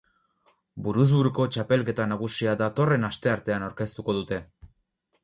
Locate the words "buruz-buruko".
0.85-1.43